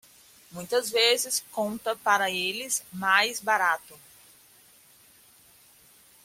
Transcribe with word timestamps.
Muitas 0.51 0.89
vezes, 0.89 1.45
conta 1.51 1.95
para 1.95 2.31
eles 2.31 2.83
mais 2.91 3.39
barato 3.39 3.93